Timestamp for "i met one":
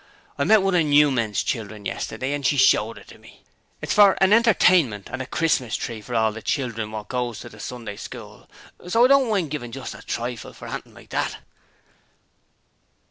0.39-0.73